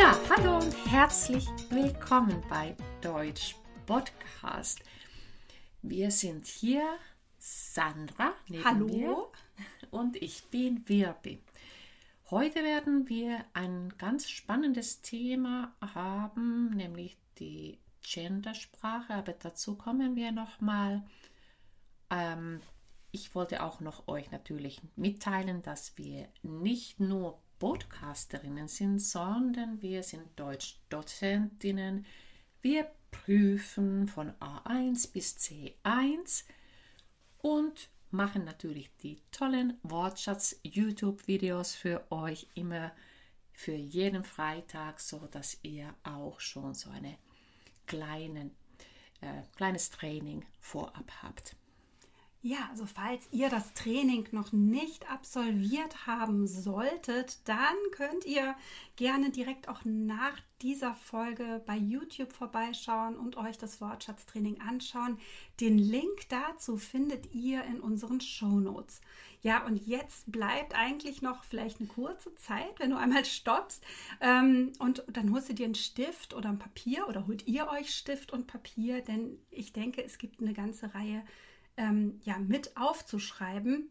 [0.00, 4.80] Ja, hallo und herzlich willkommen bei Deutsch Podcast.
[5.82, 6.96] Wir sind hier
[7.36, 8.86] Sandra neben Hallo.
[8.86, 9.26] mir
[9.90, 11.42] und ich bin Wirbi.
[12.30, 20.32] Heute werden wir ein ganz spannendes Thema haben, nämlich die Gendersprache, aber dazu kommen wir
[20.32, 21.04] noch mal.
[22.08, 22.62] Ähm,
[23.12, 30.02] ich wollte auch noch euch natürlich mitteilen, dass wir nicht nur Podcasterinnen sind, sondern wir
[30.02, 32.06] sind Deutschdozentinnen.
[32.62, 36.44] Wir prüfen von A1 bis C1
[37.38, 42.92] und machen natürlich die tollen Wortschatz-YouTube-Videos für euch immer
[43.52, 47.18] für jeden Freitag, so dass ihr auch schon so eine
[47.86, 48.56] kleinen,
[49.20, 51.56] äh, kleines Training vorab habt.
[52.42, 58.54] Ja, also falls ihr das Training noch nicht absolviert haben solltet, dann könnt ihr
[58.96, 65.18] gerne direkt auch nach dieser Folge bei YouTube vorbeischauen und euch das Wortschatztraining anschauen.
[65.60, 69.02] Den Link dazu findet ihr in unseren Shownotes.
[69.42, 73.84] Ja, und jetzt bleibt eigentlich noch vielleicht eine kurze Zeit, wenn du einmal stoppst
[74.22, 77.94] ähm, und dann holst du dir einen Stift oder ein Papier oder holt ihr euch
[77.94, 81.22] Stift und Papier, denn ich denke, es gibt eine ganze Reihe
[81.76, 83.90] ähm, ja, mit aufzuschreiben.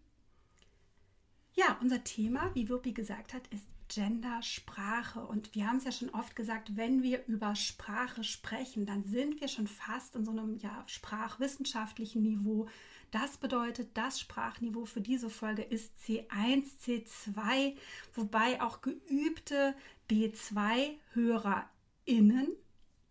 [1.54, 5.20] Ja, unser Thema, wie Wirpi gesagt hat, ist Gendersprache.
[5.20, 9.42] Und wir haben es ja schon oft gesagt, wenn wir über Sprache sprechen, dann sind
[9.42, 12.68] wir schon fast in so einem ja, sprachwissenschaftlichen Niveau.
[13.12, 17.76] Das bedeutet, das Sprachniveau für diese Folge ist C1, C2,
[18.14, 19.74] wobei auch geübte
[20.10, 22.50] B2-HörerInnen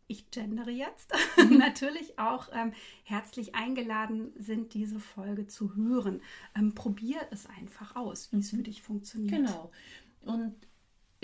[0.09, 1.13] ich gendere jetzt,
[1.51, 2.73] natürlich auch ähm,
[3.05, 6.23] herzlich eingeladen sind, diese Folge zu hören.
[6.57, 9.47] Ähm, probier es einfach aus, wie es für dich funktioniert.
[9.47, 9.71] Genau.
[10.23, 10.55] Und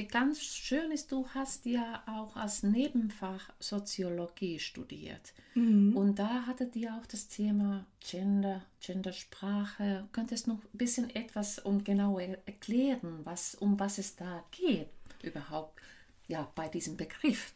[0.09, 5.33] ganz schön ist, du hast ja auch als Nebenfach Soziologie studiert.
[5.55, 5.97] Mhm.
[5.97, 10.09] Und da hattet ihr auch das Thema Gender, Gendersprache.
[10.13, 14.89] Könntest du noch ein bisschen etwas und genau erklären, was, um was es da geht
[15.23, 15.81] überhaupt
[16.27, 17.55] ja, bei diesem Begriff?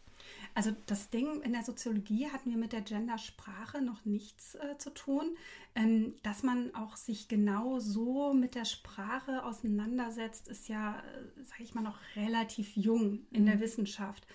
[0.59, 4.91] Also das Ding in der Soziologie hatten wir mit der Gendersprache noch nichts äh, zu
[4.91, 5.37] tun.
[5.77, 11.63] Ähm, dass man auch sich genau so mit der Sprache auseinandersetzt, ist ja, äh, sage
[11.63, 13.47] ich mal, noch relativ jung in mhm.
[13.47, 14.27] der Wissenschaft.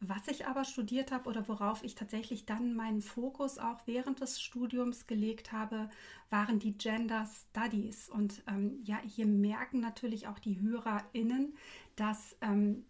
[0.00, 4.40] Was ich aber studiert habe oder worauf ich tatsächlich dann meinen Fokus auch während des
[4.40, 5.88] Studiums gelegt habe,
[6.28, 8.08] waren die Gender Studies.
[8.08, 11.54] Und ähm, ja, hier merken natürlich auch die HörerInnen,
[11.94, 12.84] dass ähm,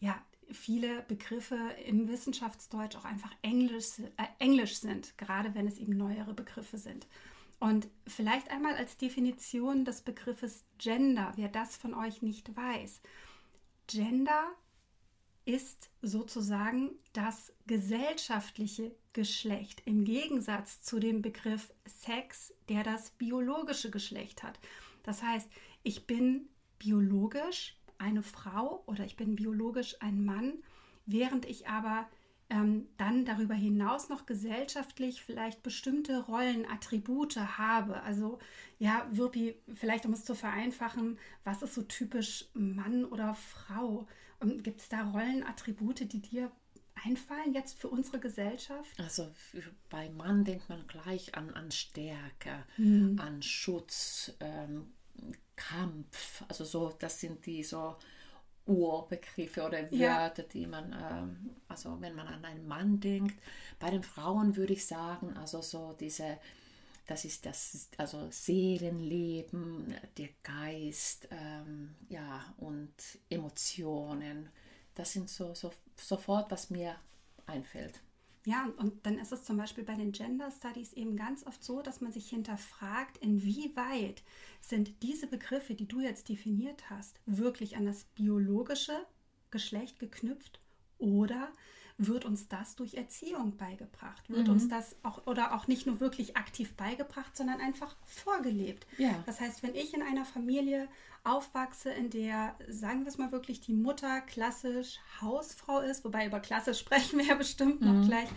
[0.00, 0.18] ja,
[0.52, 6.34] viele Begriffe im Wissenschaftsdeutsch auch einfach Englisch, äh, Englisch sind, gerade wenn es eben neuere
[6.34, 7.06] Begriffe sind.
[7.58, 13.02] Und vielleicht einmal als Definition des Begriffes Gender, wer das von euch nicht weiß.
[13.86, 14.50] Gender
[15.44, 24.42] ist sozusagen das gesellschaftliche Geschlecht im Gegensatz zu dem Begriff Sex, der das biologische Geschlecht
[24.42, 24.58] hat.
[25.02, 25.50] Das heißt,
[25.82, 30.62] ich bin biologisch eine Frau oder ich bin biologisch ein Mann,
[31.06, 32.08] während ich aber
[32.48, 38.02] ähm, dann darüber hinaus noch gesellschaftlich vielleicht bestimmte Rollenattribute habe.
[38.02, 38.40] Also
[38.78, 44.08] ja, Wirpi, vielleicht um es zu vereinfachen, was ist so typisch Mann oder Frau?
[44.40, 46.50] Gibt es da Rollenattribute, die dir
[47.04, 48.98] einfallen jetzt für unsere Gesellschaft?
[48.98, 49.30] Also
[49.88, 53.18] bei Mann denkt man gleich an, an Stärke, hm.
[53.20, 54.92] an Schutz, ähm,
[55.60, 56.42] Kampf.
[56.48, 57.96] Also so, das sind die so
[58.66, 60.48] Urbegriffe oder Wörter, ja.
[60.52, 63.38] die man, ähm, also wenn man an einen Mann denkt.
[63.78, 66.38] Bei den Frauen würde ich sagen, also so diese,
[67.06, 72.94] das ist das, also Seelenleben, der Geist, ähm, ja, und
[73.28, 74.48] Emotionen.
[74.94, 76.94] Das sind so, so sofort, was mir
[77.46, 78.00] einfällt.
[78.46, 81.82] Ja, und dann ist es zum Beispiel bei den Gender Studies eben ganz oft so,
[81.82, 84.22] dass man sich hinterfragt, inwieweit
[84.60, 89.06] sind diese Begriffe, die du jetzt definiert hast, wirklich an das biologische
[89.50, 90.60] Geschlecht geknüpft
[90.98, 91.52] oder
[91.98, 94.30] wird uns das durch Erziehung beigebracht?
[94.30, 94.54] Wird mhm.
[94.54, 98.86] uns das auch oder auch nicht nur wirklich aktiv beigebracht, sondern einfach vorgelebt?
[98.96, 99.22] Ja.
[99.26, 100.88] Das heißt, wenn ich in einer Familie
[101.24, 106.40] aufwachse, in der, sagen wir es mal wirklich, die Mutter klassisch Hausfrau ist, wobei über
[106.40, 108.06] klassisch sprechen wir ja bestimmt noch mhm.
[108.06, 108.28] gleich,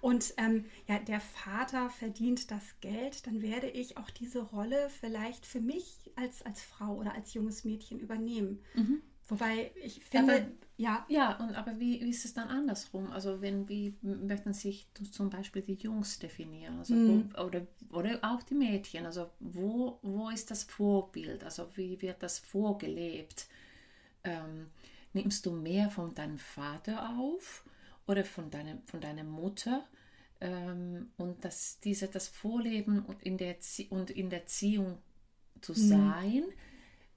[0.00, 5.44] und ähm, ja, der Vater verdient das Geld, dann werde ich auch diese Rolle vielleicht
[5.44, 8.62] für mich als, als Frau oder als junges Mädchen übernehmen.
[8.74, 9.02] Mhm.
[9.28, 10.46] Wobei ich finde, aber,
[10.78, 11.04] ja.
[11.08, 13.10] Ja, und aber wie, wie, ist es dann andersrum?
[13.12, 16.78] Also wenn wie möchten sich zum Beispiel die Jungs definieren?
[16.78, 17.30] Also mhm.
[17.34, 19.04] wo, oder, oder auch die Mädchen?
[19.04, 21.44] Also wo, wo ist das Vorbild?
[21.44, 23.48] Also wie wird das vorgelebt?
[24.24, 24.68] Ähm,
[25.12, 27.64] nimmst du mehr von deinem Vater auf
[28.06, 29.86] oder von, deinem, von deiner Mutter?
[30.40, 33.56] Ähm, und dass diese, das Vorleben und in der,
[33.90, 34.98] und in der Erziehung
[35.60, 35.76] zu mhm.
[35.76, 36.44] sein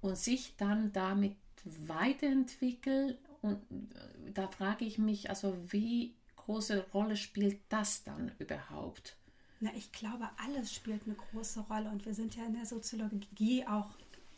[0.02, 1.36] und sich dann damit
[1.66, 3.18] weiterentwickeln.
[3.42, 9.18] Und äh, da frage ich mich, also wie große Rolle spielt das dann überhaupt?
[9.60, 13.68] Na, ich glaube, alles spielt eine große Rolle und wir sind ja in der Soziologie
[13.68, 13.90] auch,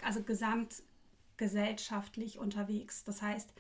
[0.04, 3.06] also gesamtgesellschaftlich unterwegs.
[3.06, 3.54] Das heißt,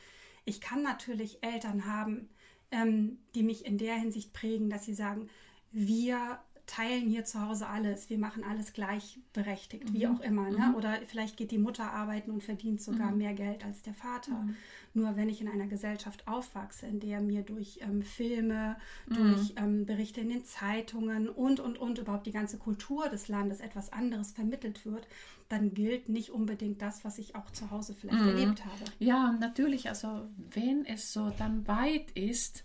[0.45, 2.29] ich kann natürlich Eltern haben,
[2.71, 5.29] ähm, die mich in der Hinsicht prägen, dass sie sagen,
[5.71, 9.93] wir teilen hier zu Hause alles, wir machen alles gleichberechtigt, mhm.
[9.93, 10.49] wie auch immer.
[10.49, 10.69] Ne?
[10.69, 10.75] Mhm.
[10.75, 13.17] Oder vielleicht geht die Mutter arbeiten und verdient sogar mhm.
[13.17, 14.31] mehr Geld als der Vater.
[14.31, 14.55] Mhm.
[14.93, 18.77] Nur wenn ich in einer Gesellschaft aufwachse, in der mir durch ähm, Filme,
[19.07, 19.15] mhm.
[19.15, 23.59] durch ähm, Berichte in den Zeitungen und, und, und überhaupt die ganze Kultur des Landes
[23.59, 25.07] etwas anderes vermittelt wird,
[25.49, 28.29] dann gilt nicht unbedingt das, was ich auch zu Hause vielleicht mhm.
[28.29, 28.83] erlebt habe.
[28.99, 29.89] Ja, natürlich.
[29.89, 32.63] Also wenn es so dann weit ist,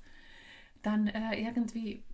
[0.83, 2.05] dann äh, irgendwie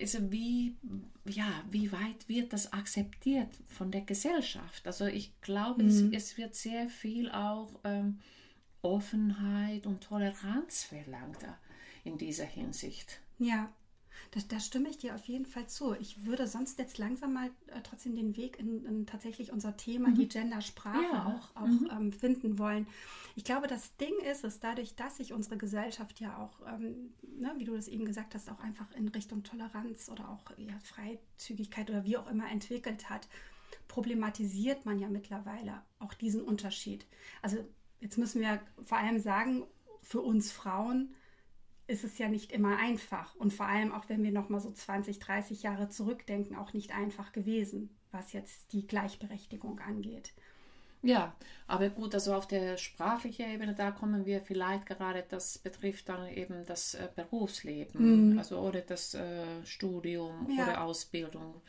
[0.00, 0.76] also wie,
[1.24, 4.86] ja, wie weit wird das akzeptiert von der Gesellschaft?
[4.86, 5.88] Also ich glaube, mhm.
[5.88, 8.18] es, es, wird sehr viel auch ähm,
[8.82, 11.38] Offenheit und Toleranz verlangt
[12.04, 13.20] in dieser Hinsicht.
[13.38, 13.72] Ja,
[14.32, 15.94] da, da, stimme ich dir auf jeden Fall zu.
[15.94, 20.08] Ich würde sonst jetzt langsam mal äh, trotzdem den Weg in, in, tatsächlich unser Thema,
[20.08, 20.14] mhm.
[20.14, 21.26] die Gendersprache, ja.
[21.26, 21.90] auch, auch mhm.
[21.90, 22.86] ähm, finden wollen.
[23.36, 27.52] Ich glaube, das Ding ist es, dadurch, dass sich unsere Gesellschaft ja auch, ähm, ne,
[27.56, 31.90] wie du das eben gesagt hast, auch einfach in Richtung Toleranz oder auch ja, Freizügigkeit
[31.90, 33.28] oder wie auch immer entwickelt hat,
[33.88, 37.06] problematisiert man ja mittlerweile auch diesen Unterschied.
[37.42, 37.58] Also
[38.00, 39.64] jetzt müssen wir vor allem sagen,
[40.02, 41.14] für uns Frauen,
[41.86, 43.34] ist es ja nicht immer einfach.
[43.36, 46.94] Und vor allem auch, wenn wir noch mal so 20, 30 Jahre zurückdenken, auch nicht
[46.94, 50.32] einfach gewesen, was jetzt die Gleichberechtigung angeht.
[51.02, 51.34] Ja,
[51.66, 56.28] aber gut, also auf der sprachlichen Ebene, da kommen wir vielleicht gerade, das betrifft dann
[56.28, 58.38] eben das äh, Berufsleben, mhm.
[58.38, 60.62] also oder das äh, Studium ja.
[60.62, 61.60] oder Ausbildung.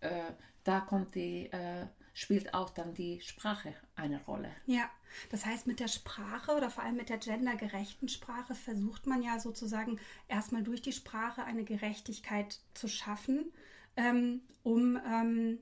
[0.00, 0.32] Äh,
[0.64, 4.50] da kommt die äh, spielt auch dann die Sprache eine Rolle.
[4.66, 4.88] Ja,
[5.30, 9.38] das heißt, mit der Sprache oder vor allem mit der gendergerechten Sprache versucht man ja
[9.38, 13.52] sozusagen erstmal durch die Sprache eine Gerechtigkeit zu schaffen,
[13.96, 15.58] ähm, um ähm,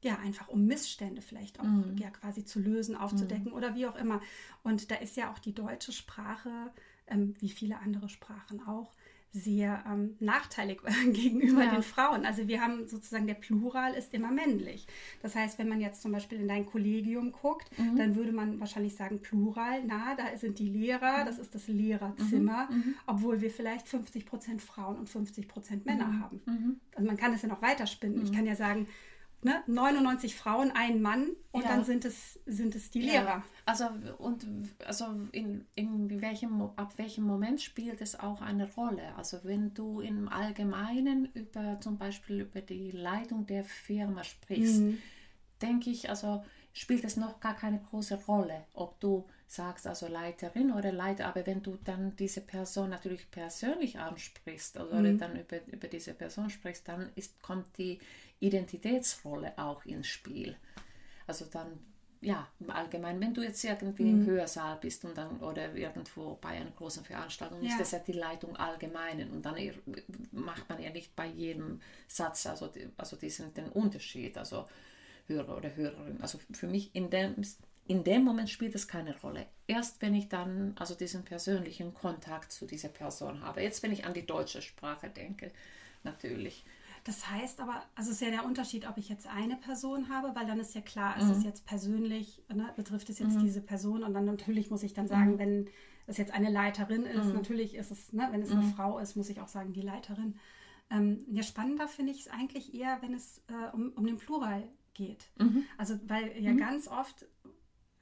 [0.00, 1.96] ja, einfach um Missstände vielleicht auch mhm.
[1.96, 3.54] ja quasi zu lösen, aufzudecken mhm.
[3.54, 4.20] oder wie auch immer.
[4.62, 6.72] Und da ist ja auch die deutsche Sprache,
[7.06, 8.94] ähm, wie viele andere Sprachen auch,
[9.32, 10.80] sehr ähm, nachteilig
[11.12, 11.70] gegenüber ja.
[11.70, 12.26] den Frauen.
[12.26, 14.86] Also wir haben sozusagen, der Plural ist immer männlich.
[15.22, 17.96] Das heißt, wenn man jetzt zum Beispiel in dein Kollegium guckt, mhm.
[17.96, 21.26] dann würde man wahrscheinlich sagen Plural, na, da sind die Lehrer, mhm.
[21.26, 22.76] das ist das Lehrerzimmer, mhm.
[22.76, 22.94] mhm.
[23.06, 26.20] obwohl wir vielleicht 50 Prozent Frauen und 50 Prozent Männer mhm.
[26.20, 26.40] haben.
[26.44, 26.80] Mhm.
[26.94, 28.22] Also man kann es ja noch weiterspinnen.
[28.22, 28.86] Ich kann ja sagen,
[29.42, 31.68] ne, 99 Frauen, ein Mann und ja.
[31.68, 33.24] dann sind es, sind es die Lehrer.
[33.24, 33.44] Ja.
[33.64, 34.46] Also und
[34.84, 39.14] also in, in welchem, ab welchem Moment spielt es auch eine Rolle?
[39.16, 44.98] Also wenn du im Allgemeinen über zum Beispiel über die Leitung der Firma sprichst, mhm.
[45.60, 50.72] denke ich, also spielt es noch gar keine große Rolle, ob du sagst, also Leiterin
[50.72, 55.18] oder Leiter, aber wenn du dann diese Person natürlich persönlich ansprichst oder mhm.
[55.18, 57.98] dann über, über diese Person sprichst, dann ist, kommt die
[58.40, 60.56] Identitätsrolle auch ins Spiel.
[61.26, 61.78] Also dann,
[62.22, 64.22] ja, im Allgemeinen, wenn du jetzt irgendwie mhm.
[64.22, 67.70] im Hörsaal bist und dann oder irgendwo bei einer großen Veranstaltung, ja.
[67.70, 69.56] ist das ja die Leitung Allgemeinen und dann
[70.30, 74.66] macht man ja nicht bei jedem Satz, also, also diesen den Unterschied, also
[75.26, 76.20] Hörer oder Hörerin.
[76.22, 77.34] Also für mich in dem,
[77.92, 79.46] in dem Moment spielt es keine Rolle.
[79.66, 83.60] Erst wenn ich dann also diesen persönlichen Kontakt zu dieser Person habe.
[83.60, 85.52] Jetzt, wenn ich an die deutsche Sprache denke,
[86.02, 86.64] natürlich.
[87.04, 90.34] Das heißt aber, also es ist ja der Unterschied, ob ich jetzt eine Person habe,
[90.34, 91.22] weil dann ist ja klar, mhm.
[91.30, 93.42] ist es jetzt persönlich, ne, betrifft es jetzt mhm.
[93.42, 95.38] diese Person und dann natürlich muss ich dann sagen, mhm.
[95.38, 95.70] wenn
[96.06, 97.34] es jetzt eine Leiterin ist, mhm.
[97.34, 98.72] natürlich ist es, ne, wenn es eine mhm.
[98.72, 100.38] Frau ist, muss ich auch sagen, die Leiterin.
[100.90, 104.66] Ähm, ja, spannender finde ich es eigentlich eher, wenn es äh, um, um den Plural
[104.94, 105.26] geht.
[105.38, 105.64] Mhm.
[105.76, 107.26] Also, weil ja ganz oft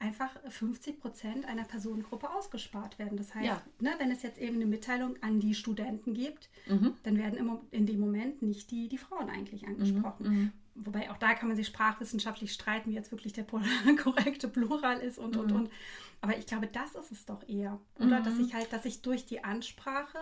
[0.01, 3.17] einfach 50 Prozent einer Personengruppe ausgespart werden.
[3.17, 3.63] Das heißt, ja.
[3.81, 6.95] ne, wenn es jetzt eben eine Mitteilung an die Studenten gibt, mhm.
[7.03, 10.27] dann werden im, in dem Moment nicht die, die Frauen eigentlich angesprochen.
[10.27, 10.35] Mhm.
[10.35, 10.53] mhm.
[10.83, 13.45] Wobei auch da kann man sich sprachwissenschaftlich streiten, wie jetzt wirklich der
[14.03, 15.41] korrekte Plural ist und, mhm.
[15.43, 15.71] und, und.
[16.23, 17.79] Aber ich glaube, das ist es doch eher.
[17.99, 18.45] Oder dass mhm.
[18.45, 20.19] ich halt, dass ich durch die Ansprache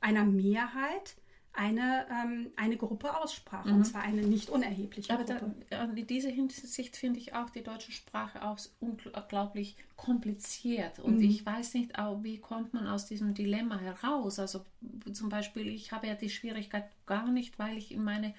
[0.00, 1.16] einer Mehrheit
[1.54, 3.76] eine, ähm, eine Gruppe aussprach, mhm.
[3.76, 5.54] und zwar eine nicht unerhebliche Aber Gruppe.
[5.68, 10.98] Da, in dieser Hinsicht finde ich auch die deutsche Sprache auch unglaublich kompliziert.
[10.98, 11.24] Und mhm.
[11.24, 14.38] ich weiß nicht, auch, wie kommt man aus diesem Dilemma heraus.
[14.38, 14.64] Also
[15.12, 18.34] zum Beispiel, ich habe ja die Schwierigkeit gar nicht, weil ich in meine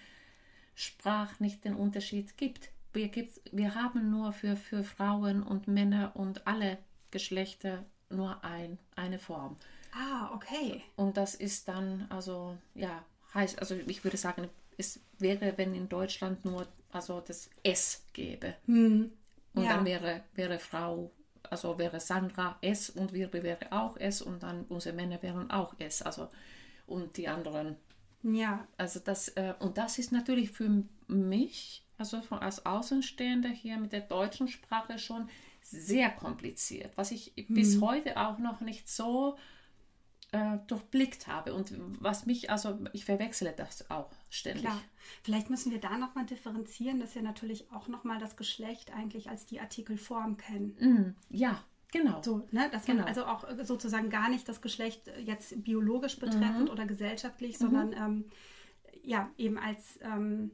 [0.74, 2.70] Sprache nicht den Unterschied gibt.
[2.94, 6.80] Wir, gibt, wir haben nur für, für Frauen und Männer und alle
[7.12, 9.58] Geschlechter nur ein, eine Form.
[9.96, 10.84] Ah, okay.
[10.96, 15.88] Und das ist dann, also, ja, heißt, also ich würde sagen, es wäre, wenn in
[15.90, 18.56] Deutschland nur also das S gäbe.
[18.66, 19.12] Hm.
[19.54, 19.76] Und Ja.
[19.78, 21.12] dann wäre, wäre Frau,
[21.50, 25.80] also wäre Sandra S und Wirbe wäre auch S und dann unsere Männer wären auch
[25.80, 26.02] S.
[26.02, 26.30] Also
[26.88, 27.78] und die anderen.
[28.24, 33.78] Ja, Also das, äh, und das ist natürlich für mich, also von, als Außenstehender hier
[33.78, 35.30] mit der deutschen Sprache schon
[35.62, 39.38] sehr kompliziert, was ich bis heute auch noch nicht so
[40.34, 44.64] äh, durchblickt habe und was mich, also ich verwechsle das auch ständig.
[44.64, 44.82] klar.
[45.22, 49.46] Vielleicht müssen wir da nochmal differenzieren, dass wir natürlich auch nochmal das Geschlecht eigentlich als
[49.46, 50.76] die Artikelform kennen.
[50.80, 52.22] Mm, ja, genau.
[52.24, 52.70] So, ne?
[52.72, 53.00] Dass Genau.
[53.00, 57.58] man also auch äh, sozusagen gar nicht das Geschlecht äh, jetzt biologisch betreffend oder gesellschaftlich,
[57.58, 58.26] sondern ähm,
[59.04, 60.52] ja, eben als, ähm,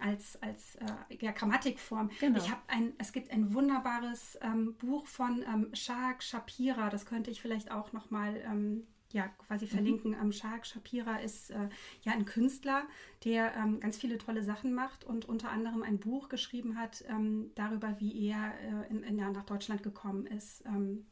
[0.00, 2.10] als, als äh, ja, Grammatikform.
[2.18, 2.38] Genau.
[2.38, 7.30] Ich habe ein, es gibt ein wunderbares ähm, Buch von ähm, Shahak Shapira, das könnte
[7.30, 10.14] ich vielleicht auch nochmal ähm, ja, quasi verlinken.
[10.14, 11.68] Ähm, Shahak Shapira ist äh,
[12.02, 12.84] ja ein Künstler,
[13.24, 17.50] der ähm, ganz viele tolle Sachen macht und unter anderem ein Buch geschrieben hat ähm,
[17.54, 20.64] darüber, wie er äh, in, in, ja, nach Deutschland gekommen ist.
[20.66, 21.06] Ähm,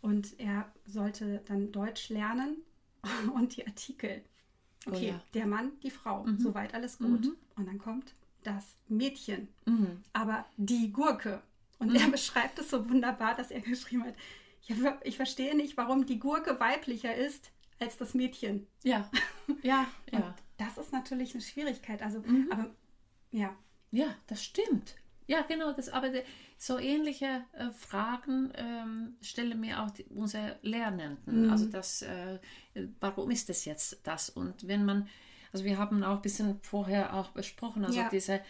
[0.00, 2.56] und er sollte dann Deutsch lernen
[3.34, 4.22] und die Artikel.
[4.86, 5.20] Oh Okay, ja.
[5.34, 7.26] der Mann, die Frau, soweit alles gut.
[7.56, 10.02] Und dann kommt das Mädchen, Mhm.
[10.12, 11.42] aber die Gurke.
[11.80, 14.14] Und er beschreibt es so wunderbar, dass er geschrieben hat,
[15.04, 18.66] ich verstehe nicht, warum die Gurke weiblicher ist als das Mädchen.
[18.82, 19.10] Ja,
[19.62, 20.34] ja, ja.
[20.56, 22.02] das ist natürlich eine Schwierigkeit.
[22.02, 22.48] Also, Mhm.
[22.50, 22.70] aber
[23.30, 23.56] ja,
[23.90, 24.96] Ja, das stimmt.
[25.26, 25.72] Ja, genau.
[25.72, 26.10] Das, aber
[26.56, 31.44] so ähnliche äh, Fragen ähm, stellen mir auch die, unsere Lernenden.
[31.44, 31.50] Mhm.
[31.50, 32.38] Also das, äh,
[33.00, 34.30] warum ist das jetzt das?
[34.30, 35.08] Und wenn man,
[35.52, 38.08] also wir haben auch ein bisschen vorher auch besprochen, also Ja.
[38.10, 38.40] diese,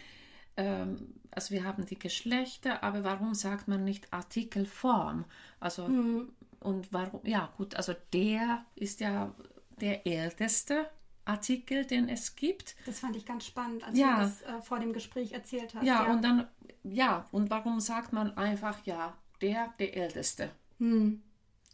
[1.31, 5.25] also wir haben die Geschlechter, aber warum sagt man nicht Artikelform?
[5.59, 6.31] Also Mhm.
[6.59, 9.33] und warum, ja gut, also der ist ja
[9.79, 10.89] der älteste
[11.25, 12.75] Artikel, den es gibt.
[12.85, 14.15] das fand ich ganz spannend, als Ja.
[14.15, 15.85] du das äh, vor dem Gespräch erzählt hast.
[15.85, 16.47] Ja, und dann,
[16.83, 20.49] ja, und warum sagt man einfach, ja, der, der Älteste?
[20.79, 21.21] Hm.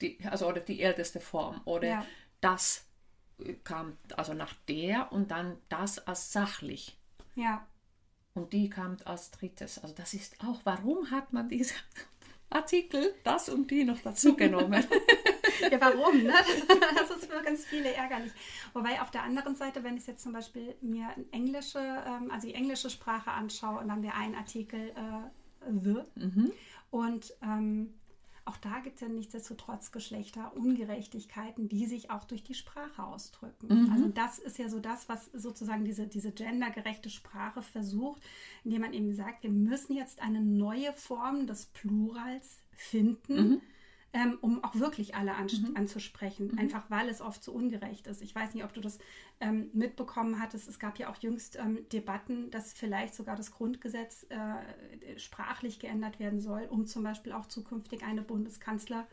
[0.01, 1.61] Die, also, oder die älteste Form.
[1.65, 2.05] Oder Ja.
[2.41, 2.85] das
[3.39, 6.97] äh, kam, also nach der und dann das als sachlich.
[7.35, 7.65] ja,
[8.35, 9.79] Und die kam als drittes.
[9.79, 11.73] Also, das ist auch, warum hat man diese
[12.49, 14.85] Artikel, das und die noch dazu genommen?
[15.71, 16.21] Ja, warum?
[16.21, 16.33] Ne?
[16.95, 18.33] Das ist für ganz viele ärgerlich.
[18.73, 22.47] Wobei auf der anderen Seite, wenn ich jetzt zum Beispiel mir eine englische, ähm, also
[22.47, 26.01] die englische Sprache anschaue und dann wäre ein Artikel äh, the
[26.91, 27.93] und ähm,
[28.45, 33.89] auch da gibt es ja nichtsdestotrotz Geschlechterungerechtigkeiten, die sich auch durch die Sprache ausdrücken.
[33.91, 38.21] Also das ist ja so das, was sozusagen diese, diese gendergerechte Sprache versucht,
[38.63, 43.61] indem man eben sagt, wir müssen jetzt eine neue Form des Plurals finden,
[44.15, 48.21] ähm, um auch wirklich alle an, anzusprechen, einfach weil es oft so ungerecht ist.
[48.21, 48.97] Ich weiß nicht, ob du das
[49.41, 50.69] ähm, mitbekommen hattest.
[50.69, 56.17] Es gab ja auch jüngst ähm, Debatten, dass vielleicht sogar das Grundgesetz äh, sprachlich geändert
[56.19, 59.05] werden soll, um zum Beispiel auch zukünftig eine Bundeskanzlerin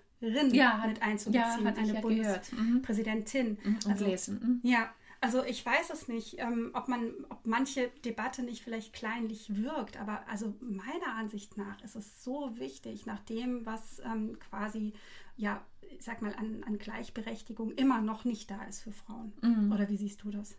[0.52, 1.98] Ja, mit einzubeziehen, ja, eine ja.
[1.98, 2.02] Mhm.
[2.02, 3.58] Bundespräsidentin.
[3.64, 4.60] und Also, lesen.
[4.62, 4.70] Mhm.
[4.70, 9.54] ja, also ich weiß es nicht, ähm, ob man, ob manche Debatte nicht vielleicht kleinlich
[9.54, 14.92] wirkt, aber also meiner Ansicht nach ist es so wichtig, nach dem, was ähm, quasi,
[15.36, 19.32] ja, ich sag mal, an, an Gleichberechtigung immer noch nicht da ist für Frauen.
[19.72, 20.56] Oder wie siehst du das?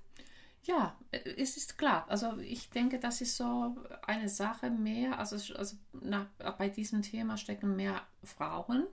[0.63, 2.05] Ja, äh, es ist klar.
[2.07, 6.27] Also ich denke, das ist so eine Sache mehr, also, also nach,
[6.57, 8.85] bei diesem Thema stecken mehr Frauen.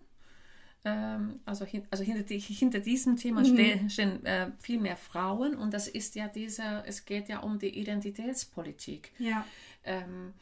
[0.85, 5.55] Ähm, also, hin, also hinter, die, hinter diesem Thema ste- stehen äh, viel mehr Frauen
[5.57, 9.13] und das ist ja dieser, es geht ja um die Identitätspolitik.
[9.19, 9.45] Ja,
[9.85, 10.33] Ähm,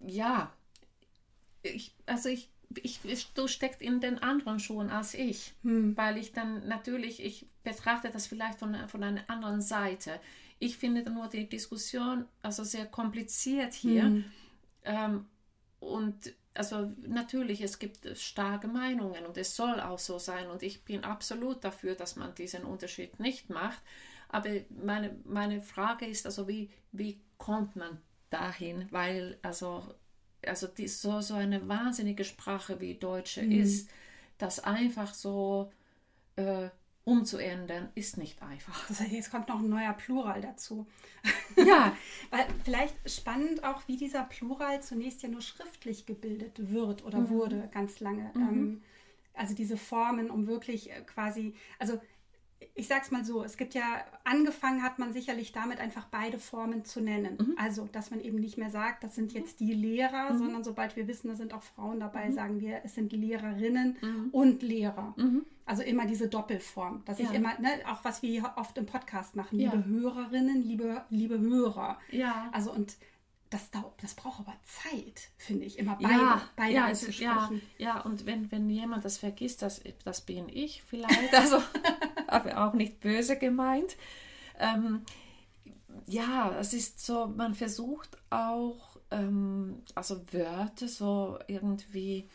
[0.00, 0.52] ja,
[1.62, 2.48] ich, also ich,
[2.82, 3.00] ich,
[3.34, 5.54] du steckst in den anderen Schuhen als ich,
[5.96, 10.20] weil ich dann natürlich, ich betrachte das vielleicht von, von einer anderen Seite.
[10.60, 14.04] Ich finde nur die Diskussion also sehr kompliziert hier.
[14.84, 15.26] Ähm,
[15.80, 20.84] und also natürlich, es gibt starke Meinungen und es soll auch so sein und ich
[20.84, 23.80] bin absolut dafür, dass man diesen Unterschied nicht macht.
[24.28, 27.98] Aber meine, meine Frage ist also, wie, wie kommt man
[28.30, 28.88] dahin?
[28.90, 29.94] Weil also,
[30.44, 33.88] also die, so, so eine wahnsinnige Sprache wie Deutsche ist,
[34.36, 35.70] das einfach so
[36.36, 36.70] äh,
[37.08, 38.86] umzuändern, ist nicht einfach.
[38.88, 40.86] das heißt, jetzt kommt noch ein neuer Plural dazu.
[41.56, 41.96] Ja,
[42.30, 47.70] Weil vielleicht spannend auch, wie dieser Plural zunächst ja nur schriftlich gebildet wird oder wurde
[47.72, 48.30] ganz lange.
[48.34, 48.82] Ähm,
[49.32, 51.98] also diese Formen, um wirklich äh, quasi, also
[52.74, 56.84] ich sag's mal so, es gibt ja, angefangen hat man sicherlich damit, einfach beide Formen
[56.84, 57.36] zu nennen.
[57.38, 57.54] Mhm.
[57.58, 60.38] Also, dass man eben nicht mehr sagt, das sind jetzt die Lehrer, mhm.
[60.38, 62.34] sondern sobald wir wissen, da sind auch Frauen dabei, mhm.
[62.34, 64.28] sagen wir, es sind Lehrerinnen mhm.
[64.32, 65.14] und Lehrer.
[65.16, 65.44] Mhm.
[65.66, 67.26] Also immer diese Doppelform, dass ja.
[67.26, 69.84] ich immer, ne, auch was wir oft im Podcast machen, liebe ja.
[69.84, 71.98] Hörerinnen, liebe, liebe Hörer.
[72.10, 72.48] Ja.
[72.52, 72.96] Also und
[73.50, 78.26] das, das braucht aber Zeit, finde ich, immer beide, ja, beide ja, ja, ja, und
[78.26, 81.62] wenn, wenn jemand das vergisst, das, das bin ich vielleicht, also
[82.26, 83.96] aber auch nicht böse gemeint.
[84.58, 85.02] Ähm,
[86.06, 92.28] ja, es ist so, man versucht auch, ähm, also Wörter so irgendwie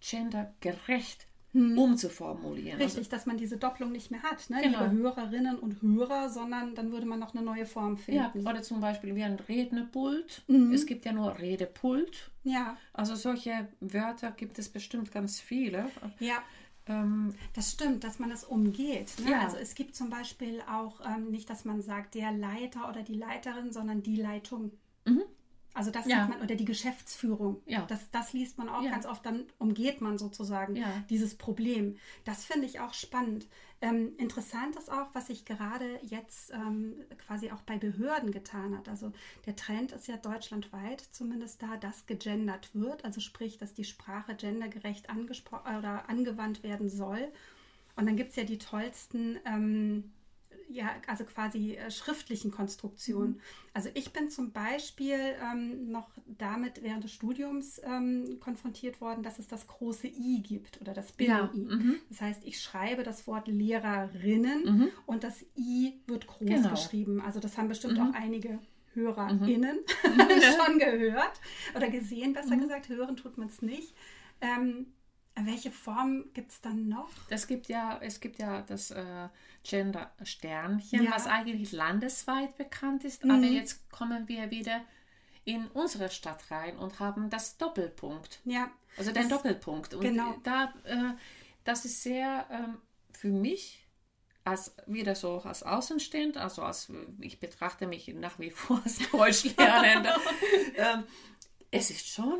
[0.00, 1.78] gendergerecht hm.
[1.78, 2.80] umzuformulieren.
[2.80, 4.50] Richtig, also, dass man diese Doppelung nicht mehr hat.
[4.50, 4.60] Ne?
[4.60, 4.86] Genau.
[4.86, 8.40] Liebe Hörerinnen und Hörer, sondern dann würde man noch eine neue Form finden.
[8.40, 10.42] Ja, oder zum Beispiel wie ein Rednerpult.
[10.48, 10.74] Mhm.
[10.74, 12.30] Es gibt ja nur Redepult.
[12.42, 12.76] Ja.
[12.92, 15.86] Also solche Wörter gibt es bestimmt ganz viele.
[16.18, 16.42] Ja.
[16.86, 19.14] Ähm, das stimmt, dass man das umgeht.
[19.24, 19.30] Ne?
[19.30, 19.42] Ja.
[19.42, 23.14] Also es gibt zum Beispiel auch ähm, nicht, dass man sagt der Leiter oder die
[23.14, 24.72] Leiterin, sondern die Leitung.
[25.74, 26.28] Also das ja.
[26.28, 27.60] man, oder die Geschäftsführung.
[27.66, 27.84] Ja.
[27.86, 28.92] Das, das liest man auch ja.
[28.92, 30.86] ganz oft, dann umgeht man sozusagen ja.
[31.10, 31.96] dieses Problem.
[32.24, 33.48] Das finde ich auch spannend.
[33.80, 36.94] Ähm, interessant ist auch, was sich gerade jetzt ähm,
[37.26, 38.88] quasi auch bei Behörden getan hat.
[38.88, 39.12] Also
[39.46, 43.04] der Trend ist ja deutschlandweit zumindest da, dass gegendert wird.
[43.04, 47.32] Also sprich, dass die Sprache gendergerecht oder angewandt werden soll.
[47.96, 50.12] Und dann gibt es ja die tollsten ähm,
[50.74, 53.34] ja, also quasi äh, schriftlichen Konstruktionen.
[53.34, 53.40] Mhm.
[53.74, 59.38] Also ich bin zum Beispiel ähm, noch damit während des Studiums ähm, konfrontiert worden, dass
[59.38, 61.60] es das große I gibt oder das Binnen-I.
[61.60, 61.76] Ja.
[61.76, 61.96] Mhm.
[62.08, 64.88] Das heißt, ich schreibe das Wort Lehrerinnen mhm.
[65.06, 66.70] und das I wird groß genau.
[66.70, 67.20] geschrieben.
[67.20, 68.14] Also das haben bestimmt auch mhm.
[68.14, 68.58] einige
[68.94, 70.42] HörerInnen mhm.
[70.66, 71.40] schon gehört
[71.76, 72.62] oder gesehen, besser mhm.
[72.62, 72.88] gesagt.
[72.88, 73.94] Hören tut man es nicht.
[74.40, 74.86] Ähm,
[75.36, 77.10] welche Form gibt es dann noch?
[77.28, 79.28] Das gibt ja, es gibt ja das äh,
[79.64, 81.10] Gender Sternchen, ja.
[81.10, 83.30] was eigentlich landesweit bekannt ist, mhm.
[83.32, 84.82] aber jetzt kommen wir wieder
[85.44, 88.40] in unsere Stadt rein und haben das Doppelpunkt.
[88.44, 88.70] Ja.
[88.96, 89.94] Also den das, Doppelpunkt.
[89.94, 90.36] Und genau.
[90.42, 91.14] da, äh,
[91.64, 92.78] das ist sehr ähm,
[93.12, 93.84] für mich
[94.44, 100.06] als wieder so als Außenstehend, also als ich betrachte mich nach wie vor als Deutschlehrerin.
[100.76, 101.04] ähm,
[101.70, 102.38] es ist schon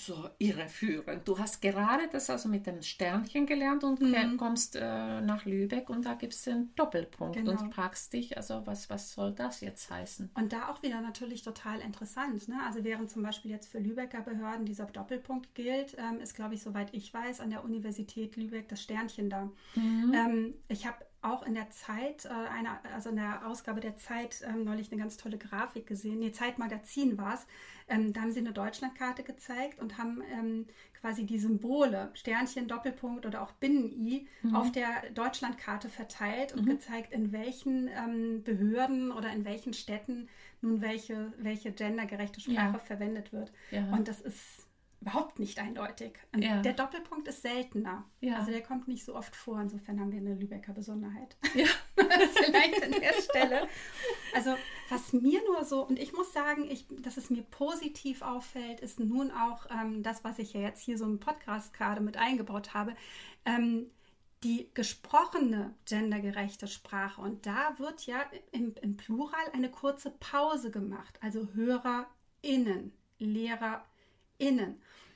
[0.00, 1.26] so irreführend.
[1.26, 4.36] Du hast gerade das also mit dem Sternchen gelernt und mhm.
[4.36, 7.52] kommst äh, nach Lübeck und da gibt es den Doppelpunkt genau.
[7.52, 10.30] und fragst dich, also was, was soll das jetzt heißen?
[10.34, 12.48] Und da auch wieder natürlich total interessant.
[12.48, 12.56] Ne?
[12.66, 16.62] Also während zum Beispiel jetzt für Lübecker Behörden dieser Doppelpunkt gilt, ähm, ist, glaube ich,
[16.62, 19.50] soweit ich weiß, an der Universität Lübeck das Sternchen da.
[19.74, 20.12] Mhm.
[20.14, 24.42] Ähm, ich habe auch in der Zeit, äh, eine, also in der Ausgabe der Zeit
[24.46, 26.20] ähm, neulich eine ganz tolle Grafik gesehen.
[26.20, 27.46] Nee, Zeitmagazin war es.
[27.88, 30.66] Ähm, da haben sie eine Deutschlandkarte gezeigt und haben ähm,
[31.00, 34.56] quasi die Symbole, Sternchen, Doppelpunkt oder auch Binnen-I, mhm.
[34.56, 36.70] auf der Deutschlandkarte verteilt und mhm.
[36.70, 40.28] gezeigt, in welchen ähm, Behörden oder in welchen Städten
[40.62, 42.78] nun welche, welche gendergerechte Sprache ja.
[42.78, 43.52] verwendet wird.
[43.70, 43.86] Ja.
[43.92, 44.65] Und das ist
[45.00, 46.18] überhaupt nicht eindeutig.
[46.36, 46.62] Ja.
[46.62, 48.04] Der Doppelpunkt ist seltener.
[48.20, 48.38] Ja.
[48.38, 49.60] Also der kommt nicht so oft vor.
[49.60, 51.36] Insofern haben wir eine Lübecker Besonderheit.
[51.54, 51.66] Ja.
[51.96, 53.68] Vielleicht an der Stelle.
[54.34, 54.54] Also
[54.88, 59.00] was mir nur so, und ich muss sagen, ich, dass es mir positiv auffällt, ist
[59.00, 62.74] nun auch ähm, das, was ich ja jetzt hier so im Podcast gerade mit eingebaut
[62.74, 62.94] habe.
[63.44, 63.90] Ähm,
[64.42, 67.20] die gesprochene gendergerechte Sprache.
[67.20, 71.18] Und da wird ja im, im Plural eine kurze Pause gemacht.
[71.22, 73.95] Also HörerInnen, LehrerInnen.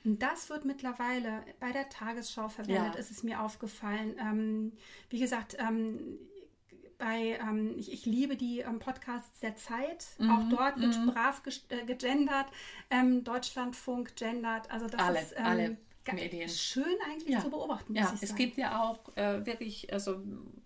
[0.03, 2.99] Und das wird mittlerweile bei der Tagesschau verwendet, ja.
[2.99, 4.15] ist es mir aufgefallen.
[4.19, 4.71] Ähm,
[5.09, 6.17] wie gesagt, ähm,
[6.97, 10.05] bei, ähm, ich, ich, liebe die ähm, Podcasts der Zeit.
[10.19, 10.29] Mhm.
[10.29, 11.11] Auch dort wird mhm.
[11.11, 12.47] brav äh, gegendert.
[12.89, 14.69] Ähm, Deutschlandfunk gendert.
[14.71, 15.77] Also das alle, ist ähm, alle
[16.13, 16.49] Medien.
[16.49, 17.39] schön eigentlich ja.
[17.41, 17.95] zu beobachten.
[17.95, 20.21] ja, es gibt ja auch äh, wirklich, also,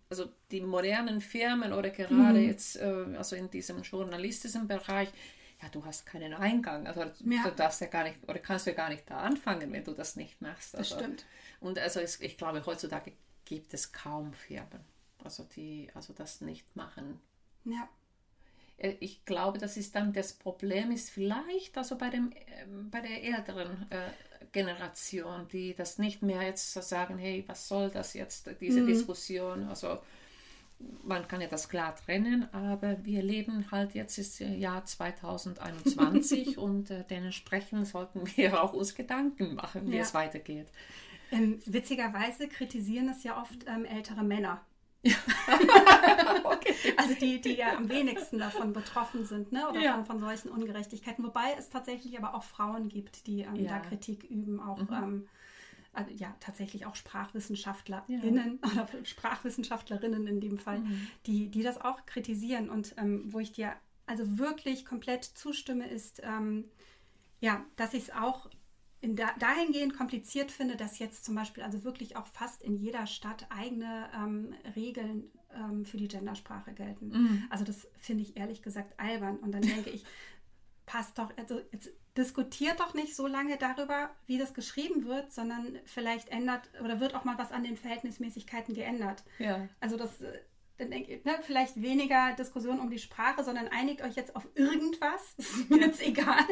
[0.10, 2.48] also die modernen Firmen oder gerade mhm.
[2.48, 5.10] jetzt, äh, also in diesem journalistischen Bereich,
[5.62, 6.88] ja, du hast keinen Eingang.
[6.88, 7.44] Also ja.
[7.44, 10.15] du darfst ja gar nicht oder kannst ja gar nicht da anfangen, wenn du das
[10.15, 10.76] nicht machst.
[10.76, 11.26] Also, das stimmt.
[11.60, 13.13] Und also es, ich glaube, heutzutage
[13.46, 14.82] gibt es kaum Firmen,
[15.24, 17.20] also die also das nicht machen.
[17.63, 17.88] Ja.
[18.78, 23.02] Äh, ich glaube, das ist dann das Problem ist vielleicht also bei dem ähm, bei
[23.02, 24.12] der älteren äh,
[24.52, 28.88] Generation, die das nicht mehr jetzt so sagen, hey, was soll das jetzt diese mhm.
[28.88, 29.68] Diskussion?
[29.68, 30.00] Also
[31.03, 36.91] man kann ja das klar trennen, aber wir leben halt jetzt ist Jahr 2021 und
[36.91, 40.01] äh, dementsprechend sollten wir auch uns Gedanken machen, wie ja.
[40.01, 40.67] es weitergeht.
[41.31, 44.61] Ähm, witzigerweise kritisieren es ja oft ähm, ältere Männer.
[46.43, 46.73] okay.
[46.97, 49.69] Also die, die ja am wenigsten davon betroffen sind, ne?
[49.69, 49.93] Oder ja.
[49.93, 51.23] von, von, solchen Ungerechtigkeiten.
[51.23, 53.69] Wobei es tatsächlich aber auch Frauen gibt, die ähm, ja.
[53.69, 55.27] da Kritik üben, auch mhm.
[55.95, 58.71] Also ja tatsächlich auch Sprachwissenschaftlerinnen ja.
[58.71, 61.08] oder Sprachwissenschaftlerinnen in dem Fall, mhm.
[61.25, 63.73] die, die das auch kritisieren und ähm, wo ich dir
[64.05, 66.65] also wirklich komplett zustimme, ist ähm,
[67.39, 68.49] ja, dass ich es auch
[69.01, 73.05] in da, dahingehend kompliziert finde, dass jetzt zum Beispiel also wirklich auch fast in jeder
[73.08, 77.10] Stadt eigene ähm, Regeln ähm, für die Gendersprache gelten.
[77.10, 77.43] Mhm.
[77.49, 79.38] Also das finde ich ehrlich gesagt albern.
[79.38, 80.03] Und dann denke ich,
[80.86, 85.80] passt doch, also jetzt diskutiert doch nicht so lange darüber, wie das geschrieben wird, sondern
[85.86, 89.23] vielleicht ändert oder wird auch mal was an den Verhältnismäßigkeiten geändert.
[89.39, 89.67] Ja.
[89.80, 90.39] Also das äh,
[90.78, 94.45] dann denke ich, ne, vielleicht weniger Diskussion um die Sprache, sondern einigt euch jetzt auf
[94.56, 95.34] irgendwas.
[95.38, 96.45] Ist mir jetzt egal.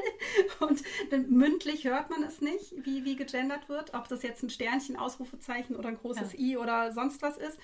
[0.61, 4.49] Und dann mündlich hört man es nicht, wie, wie gegendert wird, ob das jetzt ein
[4.49, 6.39] Sternchen, Ausrufezeichen oder ein großes ja.
[6.39, 7.59] I oder sonst was ist.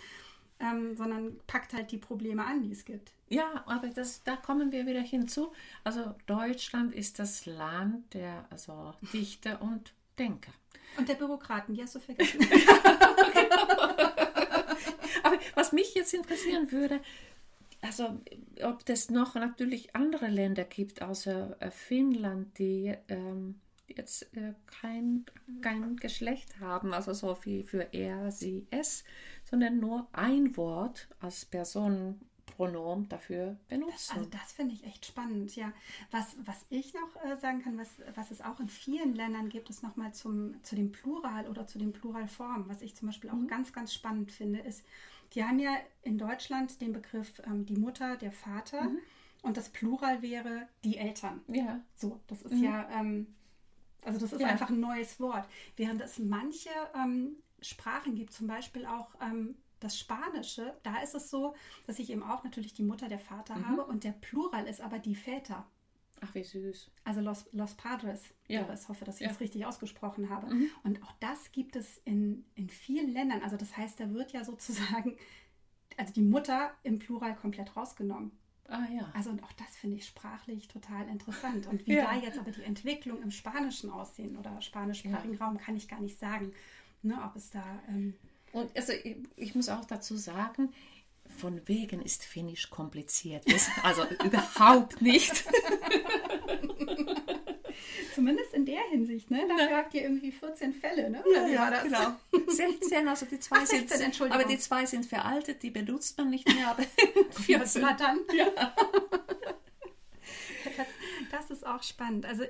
[0.62, 3.14] Ähm, sondern packt halt die Probleme an, die es gibt.
[3.30, 5.54] Ja, aber das, da kommen wir wieder hinzu.
[5.86, 10.52] Also Deutschland ist das Land der also Dichter und Denker.
[10.98, 12.42] Und der Bürokraten, die hast du vergessen.
[15.24, 17.00] Aber was mich jetzt interessieren würde,
[17.82, 18.20] also
[18.64, 25.26] ob es noch natürlich andere Länder gibt, außer äh, Finnland, die ähm, jetzt äh, kein,
[25.62, 29.04] kein Geschlecht haben, also so wie für er, sie, es,
[29.50, 33.94] sondern nur ein Wort als Personenpronomen dafür benutzen.
[33.94, 35.72] Das, also das finde ich echt spannend, ja.
[36.12, 39.70] Was, was ich noch äh, sagen kann, was, was es auch in vielen Ländern gibt,
[39.70, 42.70] ist nochmal zu dem Plural oder zu den Pluralformen.
[42.70, 43.48] Was ich zum Beispiel auch mhm.
[43.48, 44.84] ganz, ganz spannend finde, ist,
[45.34, 49.00] die haben ja in Deutschland den Begriff ähm, die Mutter, der Vater mhm.
[49.42, 51.42] und das Plural wäre die Eltern.
[51.48, 51.80] Ja.
[51.96, 52.64] So, das ist mhm.
[52.64, 53.36] ja, ähm,
[54.04, 54.48] also das ist ja.
[54.48, 55.48] einfach ein neues Wort.
[55.76, 61.30] Während es manche ähm, Sprachen gibt, zum Beispiel auch ähm, das Spanische, da ist es
[61.30, 61.56] so,
[61.88, 63.68] dass ich eben auch natürlich die Mutter, der Vater mhm.
[63.68, 65.66] habe und der Plural ist aber die Väter.
[66.22, 66.92] Ach, wie süß.
[67.06, 68.22] Also Los, Los Padres.
[68.48, 68.68] Ja.
[68.74, 69.30] Ich hoffe, dass ich ja.
[69.30, 70.54] das richtig ausgesprochen habe.
[70.54, 70.70] Mhm.
[70.84, 73.42] Und auch das gibt es in, in vielen Ländern.
[73.42, 75.18] Also das heißt, da wird ja sozusagen,
[75.98, 78.32] also die Mutter im Plural komplett rausgenommen.
[78.68, 79.10] Ah ja.
[79.14, 81.68] Also und auch das finde ich sprachlich total interessant.
[81.68, 82.06] Und wie ja.
[82.06, 85.46] da jetzt aber die Entwicklung im Spanischen aussehen oder spanischsprachigen ja.
[85.46, 86.54] Raum, kann ich gar nicht sagen.
[87.02, 87.64] Ne, ob es da.
[87.88, 88.16] Ähm
[88.52, 90.74] und also ich, ich muss auch dazu sagen,
[91.38, 93.46] von wegen ist Finnisch kompliziert.
[93.84, 95.46] Also überhaupt nicht.
[98.16, 99.48] Zumindest in der Hinsicht, ne?
[99.48, 101.24] Dafür habt ihr irgendwie 14 Fälle, ne?
[101.34, 101.84] Ja, ja das?
[101.84, 102.16] genau.
[102.48, 106.30] 16, also die zwei Ach, 16, sind, aber die zwei sind veraltet, die benutzt man
[106.30, 106.84] nicht mehr, aber
[107.46, 107.82] 14.
[107.82, 108.20] Na dann.
[108.34, 108.76] Ja.
[110.76, 110.88] Das,
[111.32, 112.26] das ist auch spannend.
[112.26, 112.44] Also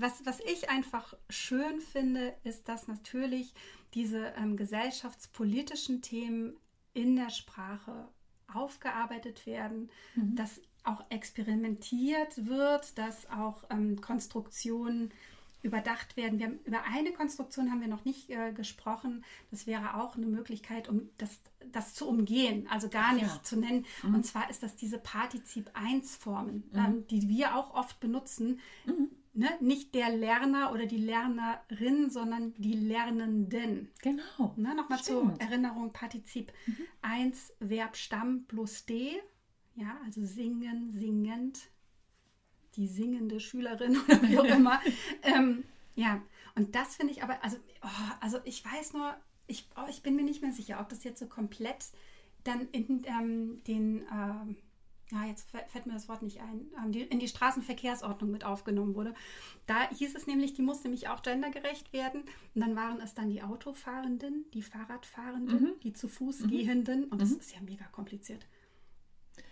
[0.00, 3.52] was, was ich einfach schön finde, ist, dass natürlich
[3.94, 6.56] diese ähm, gesellschaftspolitischen Themen
[6.94, 8.08] in der Sprache
[8.52, 10.36] aufgearbeitet werden, mhm.
[10.36, 15.12] dass auch experimentiert wird, dass auch ähm, Konstruktionen
[15.62, 16.38] überdacht werden.
[16.38, 19.24] Wir haben, über eine Konstruktion haben wir noch nicht äh, gesprochen.
[19.50, 21.40] Das wäre auch eine Möglichkeit, um das,
[21.72, 23.42] das zu umgehen, also gar nicht ja.
[23.42, 23.84] zu nennen.
[24.02, 24.14] Mhm.
[24.14, 26.78] Und zwar ist das diese Partizip-1-Formen, mhm.
[26.78, 28.60] ähm, die wir auch oft benutzen.
[28.86, 29.07] Mhm
[29.38, 33.88] ne, nicht der Lerner oder die Lernerin, sondern die Lernenden.
[34.02, 34.52] Genau.
[34.56, 36.76] Ne, Nochmal zur Erinnerung, Partizip mhm.
[37.02, 39.20] 1, Verb Stamm plus D.
[39.76, 41.70] Ja, also singen, singend,
[42.74, 44.80] die singende Schülerin oder wie auch immer.
[45.22, 45.62] ähm,
[45.94, 46.20] ja,
[46.56, 50.16] und das finde ich aber, also, oh, also ich weiß nur, ich, oh, ich bin
[50.16, 51.86] mir nicht mehr sicher, ob das jetzt so komplett
[52.42, 54.54] dann in ähm, den äh,
[55.10, 59.14] ja, jetzt fällt mir das Wort nicht ein, ähm, in die Straßenverkehrsordnung mit aufgenommen wurde.
[59.66, 62.22] Da hieß es nämlich, die muss nämlich auch gendergerecht werden.
[62.54, 65.80] Und dann waren es dann die Autofahrenden, die Fahrradfahrenden, mhm.
[65.82, 66.50] die zu Fuß mhm.
[66.50, 67.04] gehenden.
[67.04, 67.38] Und das mhm.
[67.38, 68.44] ist ja mega kompliziert.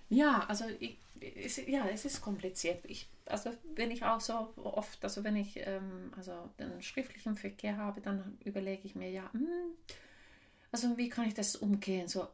[0.09, 2.85] Ja, also ich, ist, ja, es ist kompliziert.
[2.85, 7.77] Ich, also wenn ich auch so oft, also wenn ich ähm, also den schriftlichen Verkehr
[7.77, 9.47] habe, dann überlege ich mir ja, hm,
[10.77, 12.07] also wie kann ich das umgehen?
[12.07, 12.29] So,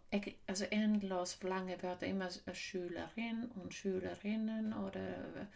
[0.48, 5.46] also endlos lange Wörter, immer Schülerin und Schülerinnen oder,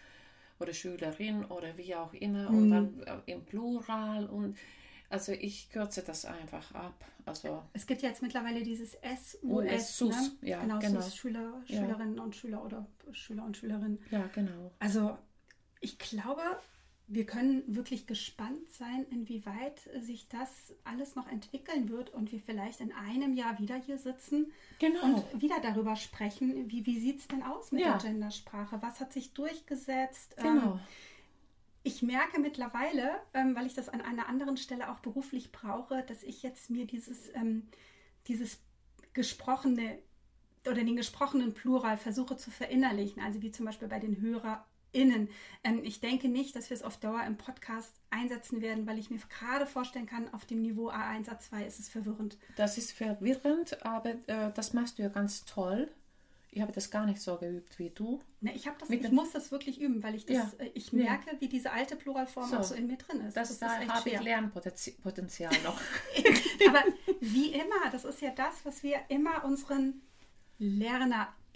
[0.61, 2.59] oder Schülerin oder wie auch immer mhm.
[2.59, 4.57] und dann äh, im Plural und
[5.11, 7.05] also ich kürze das einfach ab.
[7.25, 10.49] Also es gibt jetzt mittlerweile dieses SUS, SUS ne?
[10.49, 11.01] ja, genau, genau.
[11.01, 12.23] SUS, Schüler, Schülerinnen ja.
[12.23, 13.99] und Schüler oder Schüler und Schülerinnen.
[14.13, 14.71] Ja, genau.
[14.79, 15.19] Also
[15.81, 16.43] ich glaube,
[17.09, 22.81] wir können wirklich gespannt sein, inwieweit sich das alles noch entwickeln wird und wir vielleicht
[22.81, 25.05] in einem Jahr wieder hier sitzen genau.
[25.05, 27.97] und wieder darüber sprechen, wie, wie sieht es denn aus mit ja.
[27.97, 28.83] der Gendersprache?
[28.83, 30.37] Was hat sich durchgesetzt?
[30.37, 30.73] Genau.
[30.73, 30.81] Ähm,
[31.85, 36.25] ich merke mittlerweile, ähm, weil ich das an einer anderen Stelle auch beruflich brauche, dass
[36.25, 37.69] ich jetzt mir dieses, ähm,
[38.27, 38.59] dieses
[39.13, 39.99] gesprochene
[40.67, 43.23] oder den gesprochenen Plural versuche zu verinnerlichen.
[43.23, 45.29] Also wie zum Beispiel bei den Hörer KollegInnen.
[45.65, 49.11] Ähm, ich denke nicht, dass wir es auf Dauer im Podcast einsetzen werden, weil ich
[49.11, 52.39] mir gerade vorstellen kann, auf dem Niveau A1, A2 ist es verwirrend.
[52.57, 55.91] Das ist verwirrend, aber äh, das machst du ja ganz toll.
[56.51, 58.23] Ich habe das gar nicht so geübt wie du.
[58.41, 60.51] Ne, ich, das, ich muss das wirklich üben, weil ich das, ja.
[60.59, 61.41] Äh, ich merke, ja.
[61.41, 62.57] wie diese alte Pluralform so.
[62.57, 63.37] auch so in mir drin ist.
[63.37, 65.79] Das, das da habe ich Lernpotenzial noch.
[66.67, 66.83] Aber
[67.21, 70.01] wie immer, das ist ja das, was wir immer unseren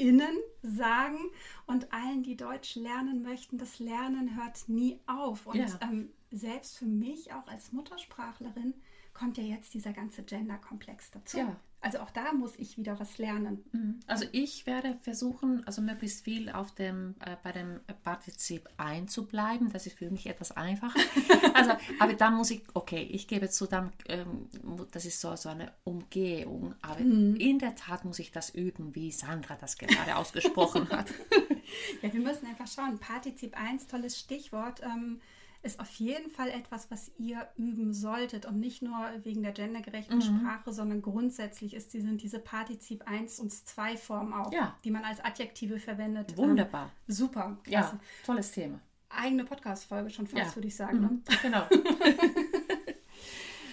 [0.01, 1.19] LernerInnen sagen
[1.67, 5.47] und allen, die Deutsch lernen möchten, das Lernen hört nie auf.
[5.47, 5.67] Und ja.
[5.83, 8.75] ähm, selbst für mich auch als Muttersprachlerin
[9.13, 11.39] kommt ja jetzt dieser ganze Gender-Komplex dazu.
[11.39, 11.57] Ja.
[11.83, 13.64] Also auch da muss ich wieder was lernen.
[13.73, 14.01] Mhm.
[14.07, 19.73] Also ich werde versuchen, also möglichst viel auf dem, äh, bei dem Partizip einzubleiben.
[19.73, 21.01] Das ist für mich etwas einfacher.
[21.55, 24.49] also, aber da muss ich, okay, ich gebe zu, dann, ähm,
[24.93, 26.75] das ist so, so eine Umgehung.
[26.83, 27.37] Aber mhm.
[27.37, 31.11] in der Tat muss ich das üben, wie Sandra das gerade ausgesprochen hat.
[32.03, 32.99] ja, wir müssen einfach schauen.
[32.99, 34.83] Partizip 1, tolles Stichwort.
[34.83, 35.21] Ähm,
[35.62, 40.16] ist auf jeden Fall etwas, was ihr üben solltet und nicht nur wegen der gendergerechten
[40.16, 40.23] mhm.
[40.23, 44.77] Sprache, sondern grundsätzlich ist, die, sind diese Partizip 1 und 2 Formen auch, ja.
[44.85, 46.37] die man als Adjektive verwendet.
[46.37, 46.85] Wunderbar.
[46.85, 47.59] Ähm, super.
[47.64, 47.96] Klasse.
[47.96, 48.81] Ja, tolles Thema.
[49.11, 50.57] Eigene Podcast-Folge schon fast, ja.
[50.57, 51.01] würde ich sagen.
[51.01, 51.09] Ne?
[51.09, 51.23] Mhm.
[51.42, 51.62] Genau.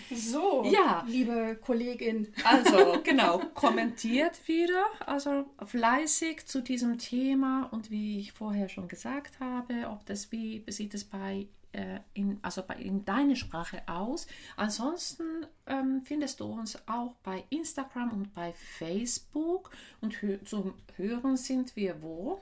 [0.09, 1.03] So, ja.
[1.07, 2.33] liebe Kollegin.
[2.43, 9.39] Also, genau, kommentiert wieder, also fleißig zu diesem Thema und wie ich vorher schon gesagt
[9.39, 11.47] habe, ob das, wie sieht es bei
[11.77, 14.25] äh, in, also bei, in deine Sprache aus.
[14.55, 19.69] Ansonsten ähm, findest du uns auch bei Instagram und bei Facebook
[20.01, 22.41] und hö zum Hören sind wir wo?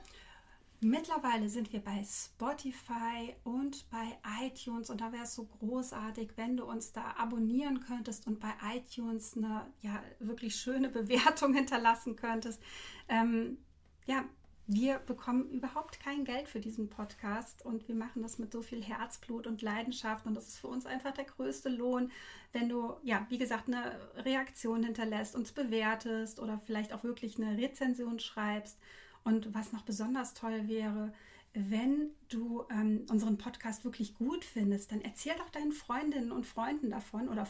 [0.80, 6.56] Mittlerweile sind wir bei Spotify und bei iTunes und da wäre es so großartig, wenn
[6.56, 12.62] du uns da abonnieren könntest und bei iTunes eine ja wirklich schöne Bewertung hinterlassen könntest.
[13.08, 13.58] Ähm,
[14.06, 14.24] ja,
[14.68, 18.82] wir bekommen überhaupt kein Geld für diesen Podcast und wir machen das mit so viel
[18.82, 22.10] Herzblut und Leidenschaft und das ist für uns einfach der größte Lohn,
[22.52, 27.56] wenn du, ja, wie gesagt, eine Reaktion hinterlässt, uns bewertest oder vielleicht auch wirklich eine
[27.56, 28.78] Rezension schreibst.
[29.22, 31.12] Und was noch besonders toll wäre,
[31.52, 36.90] wenn du ähm, unseren Podcast wirklich gut findest, dann erzähl doch deinen Freundinnen und Freunden
[36.90, 37.46] davon oder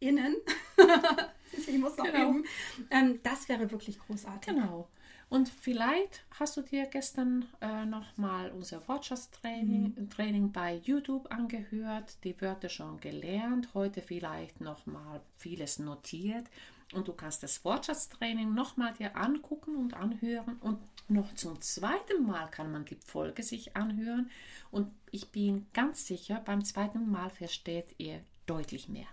[0.00, 0.36] Freundinnen.
[1.52, 2.30] ich muss noch genau.
[2.30, 2.44] üben.
[2.90, 4.54] Ähm, das wäre wirklich großartig.
[4.54, 4.88] Genau.
[5.28, 10.10] Und vielleicht hast du dir gestern äh, nochmal unser Wortschatztraining mhm.
[10.10, 16.48] Training bei YouTube angehört, die Wörter schon gelernt, heute vielleicht nochmal vieles notiert
[16.92, 22.50] und du kannst das Wortschatztraining nochmal dir angucken und anhören und noch zum zweiten Mal
[22.50, 24.32] kann man die Folge sich anhören
[24.72, 29.06] und ich bin ganz sicher, beim zweiten Mal versteht ihr deutlich mehr.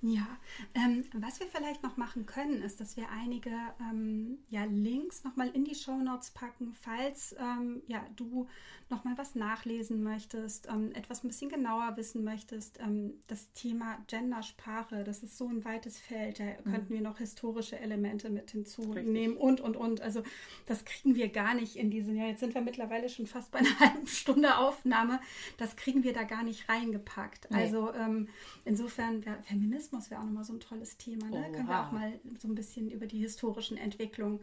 [0.00, 0.26] Ja,
[0.74, 5.48] ähm, was wir vielleicht noch machen können, ist, dass wir einige ähm, ja, Links nochmal
[5.48, 8.46] in die Show Notes packen, falls ähm, ja, du
[8.90, 12.78] nochmal was nachlesen möchtest, ähm, etwas ein bisschen genauer wissen möchtest.
[12.78, 16.70] Ähm, das Thema Gendersprache, das ist so ein weites Feld, da mhm.
[16.70, 20.00] könnten wir noch historische Elemente mit hinzunehmen und, und, und.
[20.00, 20.22] Also
[20.66, 23.58] das kriegen wir gar nicht in diesen, ja, jetzt sind wir mittlerweile schon fast bei
[23.58, 25.20] einer halben Stunde Aufnahme,
[25.56, 27.50] das kriegen wir da gar nicht reingepackt.
[27.50, 27.56] Nee.
[27.56, 28.28] Also ähm,
[28.64, 31.26] insofern, ja, Feminismus Feminismus wäre auch nochmal so ein tolles Thema.
[31.26, 31.38] Ne?
[31.38, 31.48] Oha.
[31.48, 34.40] Können wir auch mal so ein bisschen über die historischen Entwicklungen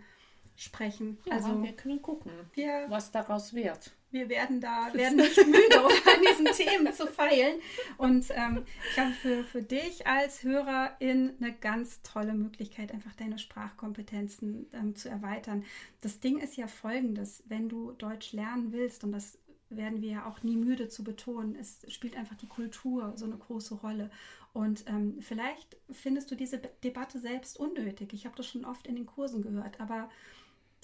[0.56, 1.18] sprechen.
[1.26, 3.92] Ja, also wir können gucken, wir, was daraus wird.
[4.12, 7.60] Wir werden da werden nicht müde, an diesen Themen zu feilen.
[7.98, 13.38] Und ähm, ich habe für, für dich als Hörerin eine ganz tolle Möglichkeit, einfach deine
[13.38, 15.66] Sprachkompetenzen ähm, zu erweitern.
[16.02, 19.38] Das Ding ist ja folgendes, wenn du Deutsch lernen willst, und das
[19.78, 23.38] werden wir ja auch nie müde zu betonen, es spielt einfach die Kultur so eine
[23.38, 24.10] große Rolle.
[24.54, 28.14] Und ähm, vielleicht findest du diese Debatte selbst unnötig.
[28.14, 30.10] Ich habe das schon oft in den Kursen gehört, aber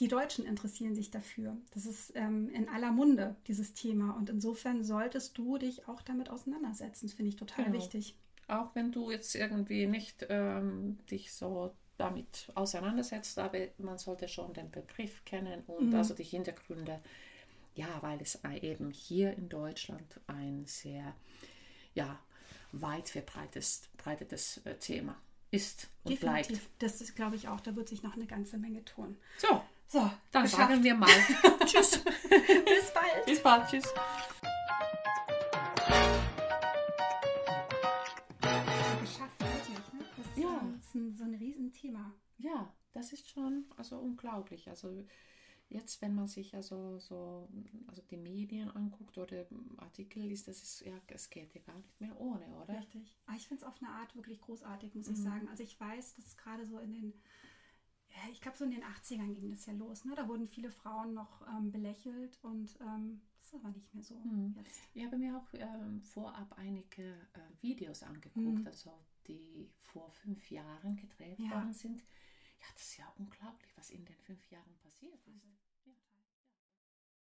[0.02, 1.56] die Deutschen interessieren sich dafür.
[1.74, 4.18] Das ist ähm, in aller Munde, dieses Thema.
[4.18, 7.06] Und insofern solltest du dich auch damit auseinandersetzen.
[7.06, 7.78] Das finde ich total genau.
[7.78, 8.16] wichtig.
[8.48, 14.54] Auch wenn du jetzt irgendwie nicht ähm, dich so damit auseinandersetzt, aber man sollte schon
[14.54, 15.96] den Begriff kennen und mhm.
[15.96, 17.00] also die Hintergründe.
[17.74, 21.16] Ja, weil es eben hier in Deutschland ein sehr
[21.94, 22.20] ja,
[22.72, 26.48] weit verbreitetes äh, Thema ist und Definitiv.
[26.48, 26.70] bleibt.
[26.80, 29.18] Das ist, glaube ich, auch, da wird sich noch eine ganze Menge tun.
[29.38, 30.70] So, so dann geschafft.
[30.70, 31.10] sagen wir mal
[31.66, 32.04] Tschüss.
[32.30, 33.26] Bis bald.
[33.26, 33.70] Bis bald.
[33.70, 33.84] Tschüss.
[39.02, 39.94] Geschafft, wirklich.
[39.94, 40.06] Ne?
[40.18, 40.62] Das ist, ja.
[40.94, 42.14] ein, so ein Riesenthema.
[42.38, 44.70] Ja, das ist schon also unglaublich.
[44.70, 45.06] Also
[45.72, 47.48] Jetzt, wenn man sich also so
[47.88, 49.46] also die Medien anguckt oder
[49.78, 52.74] Artikel liest, das ist ja, es geht ja gar nicht mehr ohne, oder?
[52.80, 53.18] Richtig.
[53.26, 55.14] Aber ah, ich finde es auf eine Art wirklich großartig, muss mhm.
[55.14, 55.48] ich sagen.
[55.50, 57.14] Also ich weiß, dass gerade so in den
[58.10, 60.04] Ja, ich glaube, so in den 80ern ging das ja los.
[60.06, 60.14] Ne?
[60.16, 64.16] Da wurden viele Frauen noch ähm, belächelt und ähm, das ist aber nicht mehr so
[64.16, 64.54] Mhm.
[64.58, 64.90] jetzt.
[64.94, 67.04] Ich habe mir auch ähm, vorab einige
[67.34, 68.68] äh, Videos angeguckt, Mhm.
[68.68, 68.92] also
[69.28, 71.52] die vor fünf Jahren gedreht Ja.
[71.52, 72.02] worden sind.
[72.60, 75.51] Ja, das ist ja unglaublich, was in den fünf Jahren passiert ist.